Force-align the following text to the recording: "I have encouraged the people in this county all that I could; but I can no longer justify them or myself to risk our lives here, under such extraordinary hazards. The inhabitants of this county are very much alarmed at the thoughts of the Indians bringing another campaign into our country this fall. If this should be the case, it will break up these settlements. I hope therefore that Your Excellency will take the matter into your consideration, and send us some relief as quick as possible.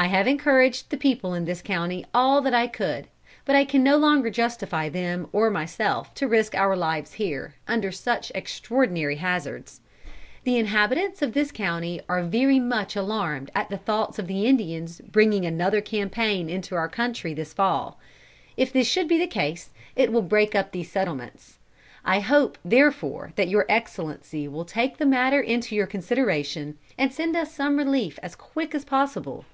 "I 0.00 0.06
have 0.06 0.28
encouraged 0.28 0.90
the 0.90 0.96
people 0.96 1.34
in 1.34 1.44
this 1.44 1.60
county 1.60 2.06
all 2.14 2.40
that 2.42 2.54
I 2.54 2.68
could; 2.68 3.08
but 3.44 3.56
I 3.56 3.64
can 3.64 3.82
no 3.82 3.96
longer 3.96 4.30
justify 4.30 4.88
them 4.88 5.26
or 5.32 5.50
myself 5.50 6.14
to 6.14 6.28
risk 6.28 6.54
our 6.54 6.76
lives 6.76 7.14
here, 7.14 7.56
under 7.66 7.90
such 7.90 8.30
extraordinary 8.32 9.16
hazards. 9.16 9.80
The 10.44 10.56
inhabitants 10.56 11.20
of 11.20 11.32
this 11.32 11.50
county 11.50 12.00
are 12.08 12.22
very 12.22 12.60
much 12.60 12.94
alarmed 12.94 13.50
at 13.56 13.70
the 13.70 13.76
thoughts 13.76 14.20
of 14.20 14.28
the 14.28 14.46
Indians 14.46 15.00
bringing 15.00 15.44
another 15.44 15.80
campaign 15.80 16.48
into 16.48 16.76
our 16.76 16.88
country 16.88 17.34
this 17.34 17.52
fall. 17.52 17.98
If 18.56 18.72
this 18.72 18.86
should 18.88 19.08
be 19.08 19.18
the 19.18 19.26
case, 19.26 19.70
it 19.96 20.12
will 20.12 20.22
break 20.22 20.54
up 20.54 20.70
these 20.70 20.92
settlements. 20.92 21.58
I 22.04 22.20
hope 22.20 22.56
therefore 22.64 23.32
that 23.34 23.48
Your 23.48 23.66
Excellency 23.68 24.46
will 24.46 24.64
take 24.64 24.98
the 24.98 25.06
matter 25.06 25.40
into 25.40 25.74
your 25.74 25.88
consideration, 25.88 26.78
and 26.96 27.12
send 27.12 27.34
us 27.36 27.52
some 27.52 27.76
relief 27.78 28.20
as 28.22 28.36
quick 28.36 28.76
as 28.76 28.84
possible. 28.84 29.44